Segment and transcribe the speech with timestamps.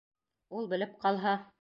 [0.61, 1.39] Ул белеп ҡалһа?